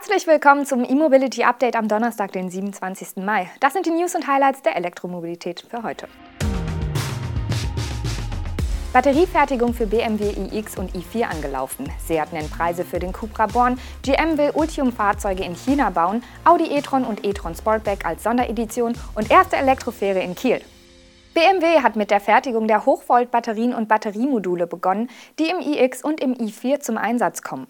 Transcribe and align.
Herzlich 0.00 0.26
willkommen 0.26 0.64
zum 0.64 0.82
E-Mobility 0.82 1.44
Update 1.44 1.76
am 1.76 1.86
Donnerstag, 1.86 2.32
den 2.32 2.48
27. 2.48 3.22
Mai. 3.22 3.50
Das 3.60 3.74
sind 3.74 3.84
die 3.84 3.90
News 3.90 4.14
und 4.14 4.26
Highlights 4.26 4.62
der 4.62 4.74
Elektromobilität 4.74 5.66
für 5.68 5.82
heute. 5.82 6.08
Batteriefertigung 8.94 9.74
für 9.74 9.86
BMW 9.86 10.30
iX 10.56 10.78
und 10.78 10.92
i4 10.94 11.24
angelaufen. 11.24 11.92
Seat 11.98 12.32
nennt 12.32 12.50
Preise 12.50 12.86
für 12.86 12.98
den 12.98 13.12
Cupra 13.12 13.46
Born, 13.46 13.78
GM 14.02 14.38
will 14.38 14.52
Ultium-Fahrzeuge 14.54 15.44
in 15.44 15.54
China 15.54 15.90
bauen, 15.90 16.24
Audi 16.46 16.74
e-tron 16.74 17.04
und 17.04 17.26
e-tron 17.26 17.54
Sportback 17.54 18.06
als 18.06 18.22
Sonderedition 18.22 18.94
und 19.16 19.30
erste 19.30 19.56
Elektrofähre 19.56 20.20
in 20.20 20.34
Kiel. 20.34 20.62
BMW 21.34 21.82
hat 21.82 21.96
mit 21.96 22.10
der 22.10 22.20
Fertigung 22.20 22.68
der 22.68 22.86
Hochvolt-Batterien 22.86 23.74
und 23.74 23.86
Batteriemodule 23.86 24.66
begonnen, 24.66 25.10
die 25.38 25.50
im 25.50 25.60
iX 25.60 26.02
und 26.02 26.22
im 26.22 26.32
i4 26.32 26.80
zum 26.80 26.96
Einsatz 26.96 27.42
kommen. 27.42 27.66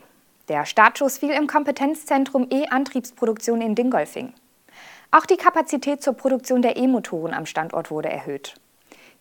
Der 0.49 0.67
Startschuss 0.67 1.19
fiel 1.19 1.31
im 1.31 1.47
Kompetenzzentrum 1.47 2.49
E-Antriebsproduktion 2.51 3.61
in 3.61 3.75
Dingolfing. 3.75 4.35
Auch 5.13 5.27
die 5.27 5.37
Kapazität 5.37 6.03
zur 6.03 6.15
Produktion 6.15 6.63
der 6.63 6.77
E-Motoren 6.77 7.35
am 7.35 7.47
Standort 7.47 7.91
wurde 7.91 8.09
erhöht. 8.09 8.55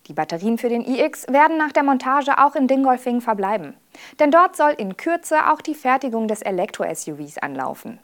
Die 0.06 0.12
Batterien 0.12 0.58
für 0.58 0.68
den 0.68 0.84
iX 0.84 1.26
werden 1.28 1.56
nach 1.56 1.72
der 1.72 1.82
Montage 1.82 2.38
auch 2.38 2.56
in 2.56 2.66
Dingolfing 2.66 3.20
verbleiben. 3.20 3.74
Denn 4.18 4.30
dort 4.30 4.56
soll 4.56 4.70
in 4.70 4.96
Kürze 4.96 5.50
auch 5.50 5.60
die 5.60 5.74
Fertigung 5.74 6.26
des 6.26 6.42
Elektro-SUVs 6.42 7.38
anlaufen. 7.38 8.00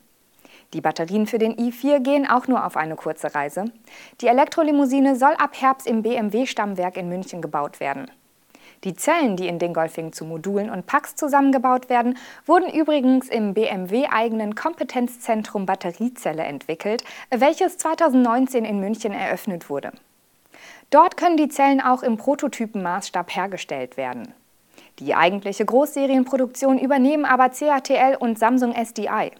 Die 0.72 0.80
Batterien 0.80 1.26
für 1.26 1.38
den 1.38 1.54
i4 1.56 2.00
gehen 2.00 2.28
auch 2.28 2.48
nur 2.48 2.64
auf 2.66 2.76
eine 2.76 2.96
kurze 2.96 3.34
Reise. 3.34 3.66
Die 4.20 4.26
Elektrolimousine 4.26 5.16
soll 5.16 5.34
ab 5.34 5.60
Herbst 5.60 5.86
im 5.86 6.02
BMW-Stammwerk 6.02 6.96
in 6.96 7.08
München 7.08 7.40
gebaut 7.40 7.80
werden. 7.80 8.10
Die 8.84 8.94
Zellen, 8.94 9.36
die 9.36 9.48
in 9.48 9.58
Dingolfing 9.58 10.12
zu 10.12 10.24
Modulen 10.24 10.70
und 10.70 10.86
Packs 10.86 11.16
zusammengebaut 11.16 11.88
werden, 11.88 12.16
wurden 12.44 12.70
übrigens 12.72 13.28
im 13.28 13.54
BMW-eigenen 13.54 14.54
Kompetenzzentrum 14.54 15.66
Batteriezelle 15.66 16.42
entwickelt, 16.42 17.02
welches 17.30 17.78
2019 17.78 18.64
in 18.64 18.80
München 18.80 19.12
eröffnet 19.12 19.70
wurde. 19.70 19.92
Dort 20.90 21.16
können 21.16 21.36
die 21.36 21.48
Zellen 21.48 21.80
auch 21.80 22.02
im 22.02 22.16
Prototypenmaßstab 22.16 23.34
hergestellt 23.34 23.96
werden. 23.96 24.32
Die 24.98 25.14
eigentliche 25.14 25.64
Großserienproduktion 25.64 26.78
übernehmen 26.78 27.24
aber 27.24 27.50
CATL 27.50 28.16
und 28.16 28.38
Samsung 28.38 28.72
SDI. 28.72 29.32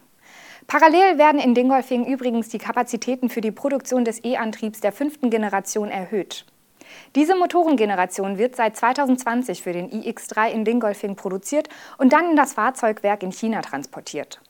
Parallel 0.67 1.19
werden 1.19 1.41
in 1.41 1.55
Dingolfing 1.55 2.05
übrigens 2.05 2.48
die 2.48 2.59
Kapazitäten 2.59 3.29
für 3.29 3.41
die 3.41 3.53
Produktion 3.53 4.05
des 4.05 4.25
E-Antriebs 4.25 4.81
der 4.81 4.91
fünften 4.91 5.31
Generation 5.31 5.89
erhöht. 5.89 6.45
Diese 7.14 7.36
Motorengeneration 7.36 8.39
wird 8.39 8.56
seit 8.56 8.77
2020 8.77 9.62
für 9.62 9.72
den 9.72 9.91
iX3 9.91 10.50
in 10.50 10.64
Dingolfing 10.64 11.16
produziert 11.16 11.69
und 11.98 12.12
dann 12.12 12.30
in 12.30 12.36
das 12.36 12.55
Fahrzeugwerk 12.55 13.22
in 13.22 13.33
China 13.33 13.62
transportiert. 13.62 14.41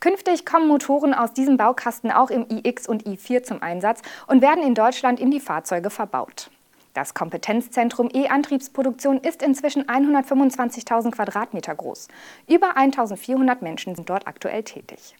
Künftig 0.00 0.46
kommen 0.46 0.68
Motoren 0.68 1.12
aus 1.12 1.32
diesem 1.32 1.56
Baukasten 1.56 2.12
auch 2.12 2.30
im 2.30 2.46
iX 2.48 2.88
und 2.88 3.04
i4 3.04 3.42
zum 3.42 3.62
Einsatz 3.62 4.02
und 4.28 4.42
werden 4.42 4.62
in 4.62 4.74
Deutschland 4.74 5.18
in 5.18 5.30
die 5.30 5.40
Fahrzeuge 5.40 5.90
verbaut. 5.90 6.50
Das 6.94 7.14
Kompetenzzentrum 7.14 8.08
E-Antriebsproduktion 8.12 9.18
ist 9.18 9.42
inzwischen 9.42 9.84
125.000 9.84 11.12
Quadratmeter 11.12 11.74
groß. 11.74 12.08
Über 12.48 12.76
1.400 12.76 13.58
Menschen 13.60 13.94
sind 13.94 14.08
dort 14.08 14.26
aktuell 14.26 14.62
tätig. 14.62 15.16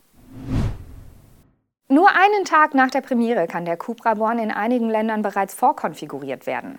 Nur 1.91 2.11
einen 2.11 2.45
Tag 2.45 2.75
nach 2.75 2.91
der 2.91 3.01
Premiere 3.01 3.47
kann 3.47 3.65
der 3.65 3.79
Cupra 3.79 4.13
Born 4.13 4.39
in 4.39 4.51
einigen 4.51 4.91
Ländern 4.91 5.23
bereits 5.23 5.55
vorkonfiguriert 5.55 6.47
werden. 6.47 6.79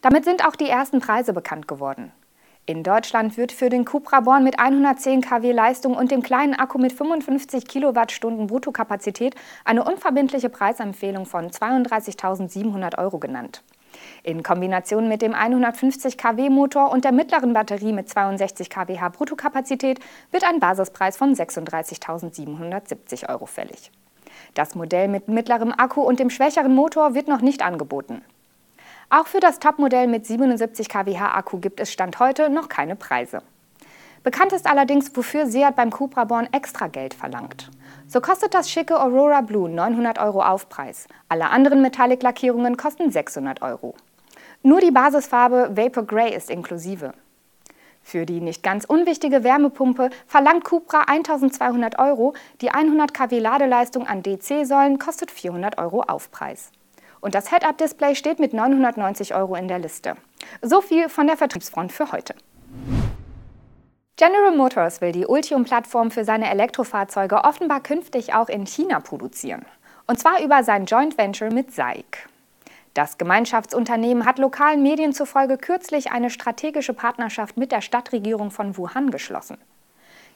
Damit 0.00 0.24
sind 0.24 0.46
auch 0.46 0.54
die 0.54 0.68
ersten 0.68 1.00
Preise 1.00 1.32
bekannt 1.32 1.66
geworden. 1.66 2.12
In 2.64 2.84
Deutschland 2.84 3.36
wird 3.36 3.50
für 3.50 3.68
den 3.68 3.84
Cupra 3.84 4.20
Born 4.20 4.44
mit 4.44 4.60
110 4.60 5.22
kW 5.22 5.50
Leistung 5.50 5.96
und 5.96 6.12
dem 6.12 6.22
kleinen 6.22 6.54
Akku 6.54 6.78
mit 6.78 6.92
55 6.92 7.66
Kilowattstunden 7.66 8.46
Bruttokapazität 8.46 9.34
eine 9.64 9.82
unverbindliche 9.82 10.50
Preisempfehlung 10.50 11.26
von 11.26 11.50
32.700 11.50 12.96
Euro 12.98 13.18
genannt. 13.18 13.64
In 14.22 14.44
Kombination 14.44 15.08
mit 15.08 15.20
dem 15.20 15.34
150 15.34 16.16
kW 16.16 16.48
Motor 16.48 16.92
und 16.92 17.04
der 17.04 17.12
mittleren 17.12 17.54
Batterie 17.54 17.92
mit 17.92 18.08
62 18.08 18.70
kWh 18.70 19.10
Bruttokapazität 19.10 19.98
wird 20.30 20.44
ein 20.44 20.60
Basispreis 20.60 21.16
von 21.16 21.34
36.770 21.34 23.28
Euro 23.28 23.46
fällig. 23.46 23.90
Das 24.54 24.76
Modell 24.76 25.08
mit 25.08 25.28
mittlerem 25.28 25.72
Akku 25.76 26.00
und 26.02 26.20
dem 26.20 26.30
schwächeren 26.30 26.74
Motor 26.74 27.14
wird 27.14 27.26
noch 27.26 27.40
nicht 27.40 27.62
angeboten. 27.62 28.22
Auch 29.10 29.26
für 29.26 29.40
das 29.40 29.58
Topmodell 29.58 30.06
mit 30.06 30.26
77 30.26 30.88
kWh 30.88 31.16
Akku 31.18 31.58
gibt 31.58 31.80
es 31.80 31.92
Stand 31.92 32.20
heute 32.20 32.48
noch 32.50 32.68
keine 32.68 32.96
Preise. 32.96 33.42
Bekannt 34.22 34.52
ist 34.52 34.66
allerdings, 34.66 35.14
wofür 35.14 35.46
Seat 35.46 35.76
beim 35.76 35.90
Cupra 35.90 36.24
Born 36.24 36.48
extra 36.52 36.86
Geld 36.86 37.12
verlangt. 37.12 37.70
So 38.06 38.20
kostet 38.20 38.54
das 38.54 38.70
schicke 38.70 38.98
Aurora 38.98 39.42
Blue 39.42 39.68
900 39.68 40.18
Euro 40.18 40.40
Aufpreis. 40.40 41.08
Alle 41.28 41.50
anderen 41.50 41.82
Metallic-Lackierungen 41.82 42.76
kosten 42.76 43.10
600 43.10 43.60
Euro. 43.60 43.94
Nur 44.62 44.80
die 44.80 44.92
Basisfarbe 44.92 45.76
Vapor 45.76 46.06
Grey 46.06 46.34
ist 46.34 46.48
inklusive. 46.48 47.12
Für 48.04 48.26
die 48.26 48.42
nicht 48.42 48.62
ganz 48.62 48.84
unwichtige 48.84 49.42
Wärmepumpe 49.44 50.10
verlangt 50.26 50.62
Cupra 50.64 51.04
1200 51.06 51.98
Euro. 51.98 52.34
Die 52.60 52.70
100 52.70 53.14
kW 53.14 53.38
Ladeleistung 53.38 54.06
an 54.06 54.22
DC-Säulen 54.22 54.98
kostet 54.98 55.30
400 55.30 55.78
Euro 55.78 56.02
Aufpreis. 56.02 56.70
Und 57.22 57.34
das 57.34 57.50
Head-Up-Display 57.50 58.14
steht 58.14 58.38
mit 58.38 58.52
990 58.52 59.34
Euro 59.34 59.54
in 59.56 59.68
der 59.68 59.78
Liste. 59.78 60.16
So 60.60 60.82
viel 60.82 61.08
von 61.08 61.26
der 61.26 61.38
Vertriebsfront 61.38 61.92
für 61.92 62.12
heute. 62.12 62.34
General 64.16 64.54
Motors 64.54 65.00
will 65.00 65.12
die 65.12 65.26
Ultium-Plattform 65.26 66.10
für 66.10 66.24
seine 66.24 66.50
Elektrofahrzeuge 66.50 67.42
offenbar 67.42 67.80
künftig 67.80 68.34
auch 68.34 68.50
in 68.50 68.66
China 68.66 69.00
produzieren. 69.00 69.64
Und 70.06 70.20
zwar 70.20 70.42
über 70.42 70.62
sein 70.62 70.84
Joint 70.84 71.16
Venture 71.16 71.50
mit 71.50 71.72
SAIC. 71.72 72.28
Das 72.94 73.18
Gemeinschaftsunternehmen 73.18 74.24
hat 74.24 74.38
lokalen 74.38 74.82
Medien 74.82 75.12
zufolge 75.12 75.58
kürzlich 75.58 76.12
eine 76.12 76.30
strategische 76.30 76.94
Partnerschaft 76.94 77.56
mit 77.56 77.72
der 77.72 77.80
Stadtregierung 77.80 78.52
von 78.52 78.76
Wuhan 78.76 79.10
geschlossen. 79.10 79.58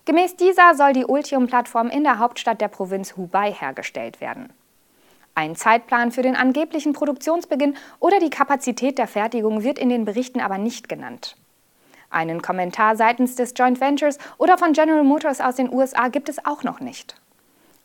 Gemäß 0.04 0.34
dieser 0.36 0.74
soll 0.74 0.92
die 0.92 1.04
Ultium-Plattform 1.04 1.88
in 1.88 2.02
der 2.02 2.18
Hauptstadt 2.18 2.60
der 2.60 2.68
Provinz 2.68 3.16
Hubei 3.16 3.52
hergestellt 3.52 4.20
werden. 4.20 4.52
Ein 5.36 5.54
Zeitplan 5.54 6.10
für 6.10 6.22
den 6.22 6.34
angeblichen 6.34 6.94
Produktionsbeginn 6.94 7.76
oder 8.00 8.18
die 8.18 8.30
Kapazität 8.30 8.98
der 8.98 9.06
Fertigung 9.06 9.62
wird 9.62 9.78
in 9.78 9.88
den 9.88 10.04
Berichten 10.04 10.40
aber 10.40 10.58
nicht 10.58 10.88
genannt. 10.88 11.36
Einen 12.10 12.42
Kommentar 12.42 12.96
seitens 12.96 13.36
des 13.36 13.52
Joint 13.56 13.80
Ventures 13.80 14.18
oder 14.38 14.58
von 14.58 14.72
General 14.72 15.04
Motors 15.04 15.40
aus 15.40 15.56
den 15.56 15.72
USA 15.72 16.08
gibt 16.08 16.28
es 16.28 16.44
auch 16.44 16.64
noch 16.64 16.80
nicht. 16.80 17.14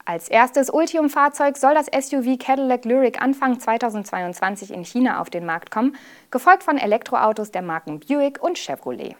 Als 0.06 0.28
erstes 0.28 0.70
Ultium-Fahrzeug 0.70 1.56
soll 1.56 1.76
das 1.76 1.86
SUV 1.86 2.38
Cadillac 2.38 2.84
Lyric 2.84 3.22
Anfang 3.22 3.58
2022 3.58 4.72
in 4.72 4.84
China 4.84 5.22
auf 5.22 5.30
den 5.30 5.46
Markt 5.46 5.72
kommen, 5.72 5.96
gefolgt 6.30 6.64
von 6.64 6.78
Elektroautos 6.78 7.52
der 7.52 7.62
Marken 7.62 8.02
Buick 8.02 8.44
und 8.44 8.58
Chevrolet. 8.58 9.16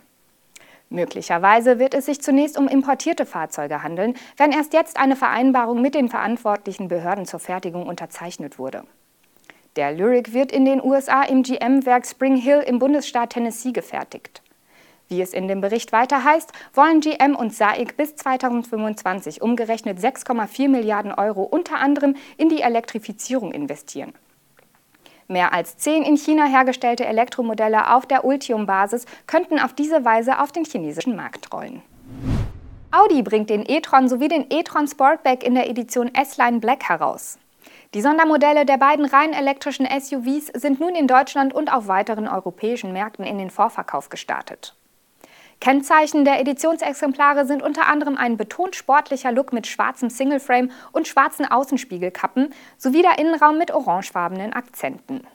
Möglicherweise 0.90 1.80
wird 1.80 1.94
es 1.94 2.06
sich 2.06 2.22
zunächst 2.22 2.58
um 2.58 2.68
importierte 2.68 3.26
Fahrzeuge 3.26 3.82
handeln, 3.82 4.16
wenn 4.36 4.52
erst 4.52 4.74
jetzt 4.74 4.98
eine 4.98 5.16
Vereinbarung 5.16 5.82
mit 5.82 5.96
den 5.96 6.10
verantwortlichen 6.10 6.90
Behörden 6.90 7.26
zur 7.26 7.40
Fertigung 7.40 7.88
unterzeichnet 7.88 8.60
wurde. 8.60 8.84
Der 9.78 9.94
Lyric 9.94 10.34
wird 10.34 10.52
in 10.52 10.66
den 10.66 10.84
USA 10.84 11.24
im 11.24 11.44
GM-Werk 11.44 12.06
Spring 12.06 12.36
Hill 12.36 12.60
im 12.60 12.78
Bundesstaat 12.78 13.32
Tennessee 13.32 13.72
gefertigt. 13.72 14.43
Wie 15.14 15.22
es 15.22 15.32
in 15.32 15.48
dem 15.48 15.62
Bericht 15.62 15.92
weiter 15.92 16.24
heißt, 16.24 16.52
wollen 16.74 17.00
GM 17.00 17.36
und 17.36 17.54
SAIC 17.54 17.96
bis 17.96 18.16
2025 18.16 19.44
umgerechnet 19.44 20.00
6,4 20.00 20.70
Milliarden 20.70 21.12
Euro 21.12 21.44
unter 21.44 21.78
anderem 21.78 22.16
in 22.38 22.50
die 22.50 22.62
Elektrifizierung 22.62 23.52
investieren. 23.52 24.14
Mehr 25.28 25.54
als 25.54 25.78
zehn 25.78 26.02
in 26.02 26.18
China 26.18 26.46
hergestellte 26.46 27.06
Elektromodelle 27.06 27.94
auf 27.94 28.08
der 28.08 28.26
Ultium-Basis 28.26 29.06
könnten 29.28 29.60
auf 29.60 29.74
diese 29.74 30.04
Weise 30.04 30.40
auf 30.40 30.52
den 30.52 30.66
chinesischen 30.66 31.16
Markt 31.16 31.54
rollen. 31.54 31.84
Audi 32.90 33.22
bringt 33.22 33.52
den 33.52 33.70
e-tron 33.70 34.10
sowie 34.10 34.30
den 34.30 34.48
e-tron 34.50 34.88
Sportback 34.88 35.44
in 35.44 35.54
der 35.54 35.70
Edition 35.70 36.10
S-Line 36.16 36.60
Black 36.60 36.90
heraus. 36.90 37.38
Die 37.94 38.02
Sondermodelle 38.02 38.66
der 38.66 38.78
beiden 38.78 39.06
rein 39.06 39.34
elektrischen 39.34 39.86
SUVs 39.86 40.48
sind 40.56 40.80
nun 40.80 40.96
in 40.96 41.06
Deutschland 41.06 41.54
und 41.54 41.72
auf 41.72 41.88
weiteren 41.88 42.28
europäischen 42.28 42.94
Märkten 42.94 43.24
in 43.24 43.38
den 43.38 43.52
Vorverkauf 43.52 44.10
gestartet. 44.10 44.76
Kennzeichen 45.64 46.26
der 46.26 46.42
Editionsexemplare 46.42 47.46
sind 47.46 47.64
unter 47.64 47.88
anderem 47.88 48.18
ein 48.18 48.36
betont 48.36 48.76
sportlicher 48.76 49.32
Look 49.32 49.54
mit 49.54 49.66
schwarzem 49.66 50.10
Singleframe 50.10 50.72
und 50.92 51.08
schwarzen 51.08 51.50
Außenspiegelkappen 51.50 52.54
sowie 52.78 53.02
der 53.02 53.18
Innenraum 53.18 53.58
mit 53.58 53.72
orangefarbenen 53.72 54.52
Akzenten. 54.52 55.26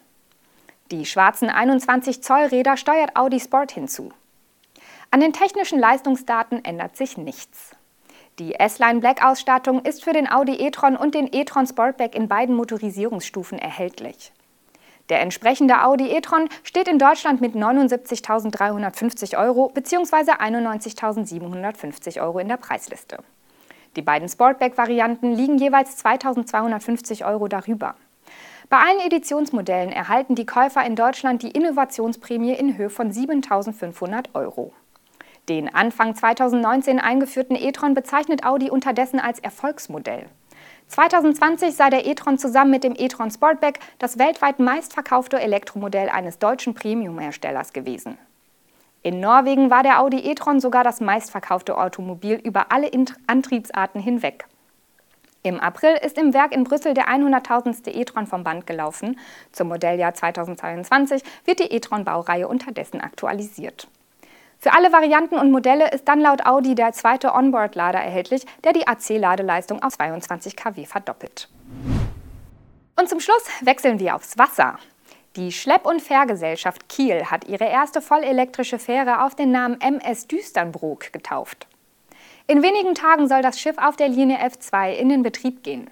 Die 0.90 1.06
schwarzen 1.06 1.48
21 1.48 2.22
Zoll 2.22 2.44
Räder 2.44 2.76
steuert 2.76 3.16
Audi 3.16 3.40
Sport 3.40 3.72
hinzu. 3.72 4.12
An 5.10 5.20
den 5.20 5.32
technischen 5.32 5.78
Leistungsdaten 5.78 6.62
ändert 6.62 6.98
sich 6.98 7.16
nichts. 7.16 7.74
Die 8.38 8.54
S-Line 8.54 9.00
Black 9.00 9.24
Ausstattung 9.24 9.82
ist 9.82 10.04
für 10.04 10.12
den 10.12 10.30
Audi 10.30 10.56
e-tron 10.56 10.98
und 10.98 11.14
den 11.14 11.32
e-tron 11.32 11.66
Sportback 11.66 12.14
in 12.14 12.28
beiden 12.28 12.54
Motorisierungsstufen 12.54 13.58
erhältlich. 13.58 14.30
Der 15.08 15.20
entsprechende 15.20 15.82
Audi 15.84 16.10
e-tron 16.10 16.48
steht 16.62 16.88
in 16.88 16.98
Deutschland 16.98 17.40
mit 17.40 17.54
79.350 17.54 19.38
Euro 19.38 19.70
bzw. 19.72 20.32
91.750 20.32 22.20
Euro 22.20 22.38
in 22.38 22.48
der 22.48 22.58
Preisliste. 22.58 23.18
Die 23.96 24.02
beiden 24.02 24.28
Sportback-Varianten 24.28 25.32
liegen 25.34 25.56
jeweils 25.58 26.04
2.250 26.04 27.26
Euro 27.26 27.48
darüber. 27.48 27.94
Bei 28.68 28.76
allen 28.78 29.00
Editionsmodellen 29.00 29.92
erhalten 29.92 30.34
die 30.34 30.44
Käufer 30.44 30.84
in 30.84 30.94
Deutschland 30.94 31.42
die 31.42 31.52
Innovationsprämie 31.52 32.52
in 32.52 32.76
Höhe 32.76 32.90
von 32.90 33.10
7.500 33.10 34.34
Euro. 34.34 34.74
Den 35.48 35.74
Anfang 35.74 36.14
2019 36.14 36.98
eingeführten 36.98 37.56
e-tron 37.56 37.94
bezeichnet 37.94 38.44
Audi 38.44 38.68
unterdessen 38.70 39.18
als 39.18 39.38
Erfolgsmodell. 39.38 40.26
2020 40.88 41.74
sei 41.74 41.90
der 41.90 42.06
e-tron 42.06 42.38
zusammen 42.38 42.70
mit 42.70 42.84
dem 42.84 42.94
e-tron 42.96 43.30
Sportback 43.30 43.78
das 43.98 44.18
weltweit 44.18 44.58
meistverkaufte 44.58 45.38
Elektromodell 45.40 46.08
eines 46.08 46.38
deutschen 46.38 46.74
Premium-Herstellers 46.74 47.72
gewesen. 47.72 48.18
In 49.02 49.20
Norwegen 49.20 49.70
war 49.70 49.82
der 49.82 50.00
Audi 50.00 50.18
e-tron 50.18 50.60
sogar 50.60 50.82
das 50.82 51.00
meistverkaufte 51.00 51.78
Automobil 51.78 52.34
über 52.34 52.72
alle 52.72 52.90
Antriebsarten 53.26 54.00
hinweg. 54.00 54.46
Im 55.44 55.60
April 55.60 55.96
ist 56.02 56.18
im 56.18 56.34
Werk 56.34 56.52
in 56.52 56.64
Brüssel 56.64 56.94
der 56.94 57.08
100.000. 57.08 57.88
e-tron 57.88 58.26
vom 58.26 58.42
Band 58.42 58.66
gelaufen. 58.66 59.18
Zum 59.52 59.68
Modelljahr 59.68 60.14
2022 60.14 61.22
wird 61.44 61.60
die 61.60 61.72
e-tron-Baureihe 61.72 62.48
unterdessen 62.48 63.00
aktualisiert. 63.00 63.88
Für 64.60 64.72
alle 64.72 64.92
Varianten 64.92 65.36
und 65.36 65.52
Modelle 65.52 65.90
ist 65.92 66.08
dann 66.08 66.20
laut 66.20 66.44
Audi 66.44 66.74
der 66.74 66.92
zweite 66.92 67.32
Onboard-Lader 67.32 68.00
erhältlich, 68.00 68.44
der 68.64 68.72
die 68.72 68.88
AC-Ladeleistung 68.88 69.82
auf 69.82 69.96
22 69.96 70.56
kW 70.56 70.84
verdoppelt. 70.84 71.48
Und 72.98 73.08
zum 73.08 73.20
Schluss 73.20 73.44
wechseln 73.60 74.00
wir 74.00 74.16
aufs 74.16 74.36
Wasser. 74.36 74.78
Die 75.36 75.52
Schlepp- 75.52 75.86
und 75.86 76.02
Fährgesellschaft 76.02 76.88
Kiel 76.88 77.26
hat 77.26 77.46
ihre 77.46 77.66
erste 77.66 78.02
vollelektrische 78.02 78.80
Fähre 78.80 79.22
auf 79.22 79.36
den 79.36 79.52
Namen 79.52 79.80
MS 79.80 80.26
Düsternbrook 80.26 81.12
getauft. 81.12 81.68
In 82.48 82.62
wenigen 82.62 82.96
Tagen 82.96 83.28
soll 83.28 83.42
das 83.42 83.60
Schiff 83.60 83.78
auf 83.78 83.94
der 83.94 84.08
Linie 84.08 84.38
F2 84.38 84.94
in 84.94 85.08
den 85.08 85.22
Betrieb 85.22 85.62
gehen. 85.62 85.90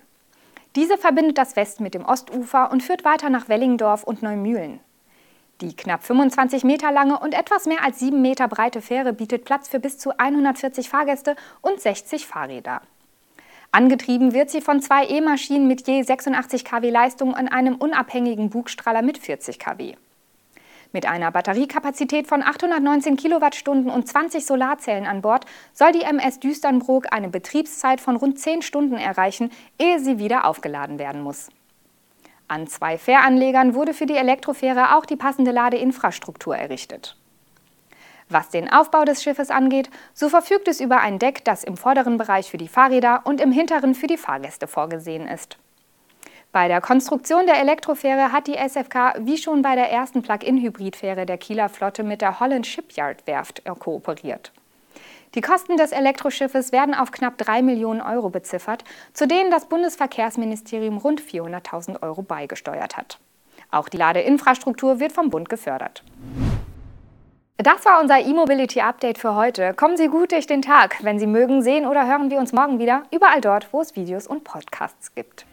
Diese 0.75 0.99
verbindet 0.99 1.39
das 1.39 1.55
West 1.55 1.79
mit 1.81 1.95
dem 1.95 2.05
Ostufer 2.05 2.73
und 2.73 2.83
führt 2.83 3.05
weiter 3.05 3.31
nach 3.31 3.49
Wellingdorf 3.49 4.03
und 4.03 4.23
Neumühlen. 4.23 4.81
Die 5.63 5.75
knapp 5.75 6.05
25 6.05 6.65
Meter 6.65 6.93
lange 6.93 7.19
und 7.19 7.33
etwas 7.33 7.65
mehr 7.65 7.83
als 7.83 7.99
7 7.99 8.21
Meter 8.21 8.47
breite 8.47 8.83
Fähre 8.83 9.15
bietet 9.15 9.47
Platz 9.47 9.69
für 9.69 9.81
bis 9.81 9.97
zu 9.97 10.19
140 10.19 10.91
Fahrgäste 10.91 11.35
und 11.63 11.81
60 11.81 12.27
Fahrräder. 12.27 12.83
Angetrieben 13.73 14.35
wird 14.35 14.51
sie 14.51 14.61
von 14.61 14.83
zwei 14.83 15.07
E-Maschinen 15.07 15.67
mit 15.67 15.87
je 15.89 16.03
86 16.03 16.63
kW 16.63 16.91
Leistung 16.91 17.35
an 17.35 17.49
einem 17.49 17.77
unabhängigen 17.77 18.51
Bugstrahler 18.51 19.01
mit 19.01 19.17
40 19.17 19.59
kW. 19.59 19.95
Mit 20.93 21.07
einer 21.07 21.31
Batteriekapazität 21.31 22.27
von 22.27 22.43
819 22.43 23.17
Kilowattstunden 23.17 23.91
und 23.91 24.07
20 24.07 24.45
Solarzellen 24.45 25.07
an 25.07 25.23
Bord 25.23 25.47
soll 25.73 25.93
die 25.93 26.03
MS 26.03 26.39
Düsternbrook 26.39 27.15
eine 27.15 27.31
Betriebszeit 27.31 28.03
von 28.03 28.17
rund 28.17 28.39
10 28.39 28.61
Stunden 28.61 28.99
erreichen, 28.99 29.51
ehe 29.79 30.01
sie 30.01 30.19
wieder 30.19 30.45
aufgeladen 30.45 30.99
werden 30.99 31.23
muss. 31.23 31.49
An 32.49 32.67
zwei 32.69 32.97
Fähranlegern 32.97 33.75
wurde 33.75 33.93
für 33.93 34.07
die 34.07 34.17
Elektrofähre 34.17 34.97
auch 34.97 35.05
die 35.05 35.17
passende 35.17 35.51
Ladeinfrastruktur 35.51 36.57
errichtet. 36.57 37.17
Was 38.29 38.49
den 38.51 38.73
Aufbau 38.73 39.05
des 39.05 39.23
Schiffes 39.23 39.51
angeht, 39.51 39.89
so 40.13 40.29
verfügt 40.29 40.67
es 40.69 40.81
über 40.81 41.01
ein 41.01 41.19
Deck, 41.19 41.45
das 41.45 41.65
im 41.65 41.77
vorderen 41.77 42.19
Bereich 42.19 42.51
für 42.51 42.59
die 42.59 42.69
Fahrräder 42.69 43.23
und 43.25 43.41
im 43.41 43.53
hinteren 43.53 43.95
für 43.95 44.09
die 44.09 44.17
Fahrgäste 44.17 44.67
vorgesehen 44.67 45.29
ist. 45.29 45.59
Bei 46.53 46.69
der 46.69 46.81
Konstruktion 46.81 47.47
der 47.47 47.61
Elektrofähre 47.61 48.33
hat 48.33 48.47
die 48.47 48.57
SFK 48.57 49.15
wie 49.19 49.37
schon 49.37 49.63
bei 49.63 49.75
der 49.75 49.91
ersten 49.93 50.23
Plug-in-Hybridfähre 50.23 51.27
der 51.27 51.39
Kieler 51.39 51.69
Flotte 51.69 52.03
mit 52.03 52.21
der 52.21 52.41
Holland 52.41 52.67
Shipyard 52.67 53.27
Werft 53.27 53.63
kooperiert. 53.79 54.53
Die 55.37 55.43
Kosten 55.43 55.77
des 55.77 55.93
Elektroschiffes 55.93 56.73
werden 56.73 56.95
auf 56.95 57.13
knapp 57.13 57.37
3 57.37 57.61
Millionen 57.61 58.01
Euro 58.01 58.31
beziffert, 58.31 58.85
zu 59.13 59.29
denen 59.29 59.51
das 59.51 59.67
Bundesverkehrsministerium 59.67 60.97
rund 60.97 61.21
400.000 61.21 62.03
Euro 62.03 62.23
beigesteuert 62.23 62.97
hat. 62.97 63.19
Auch 63.71 63.91
die 63.91 63.99
Ladeinfrastruktur 63.99 64.99
wird 64.99 65.13
vom 65.13 65.29
Bund 65.29 65.51
gefördert. 65.51 66.03
Das 67.59 67.85
war 67.85 68.01
unser 68.01 68.19
E-Mobility 68.19 68.81
Update 68.81 69.19
für 69.19 69.35
heute. 69.35 69.75
Kommen 69.75 69.99
Sie 69.99 70.09
gut 70.09 70.33
durch 70.33 70.47
den 70.47 70.63
Tag. 70.63 71.05
Wenn 71.05 71.19
Sie 71.19 71.27
mögen, 71.27 71.63
sehen 71.63 71.87
oder 71.87 72.07
hören 72.07 72.31
wir 72.31 72.39
uns 72.39 72.53
morgen 72.53 72.79
wieder, 72.79 73.03
überall 73.11 73.43
dort, 73.43 73.73
wo 73.73 73.83
es 73.83 73.95
Videos 73.95 74.27
und 74.27 74.43
Podcasts 74.43 75.15
gibt. 75.15 75.45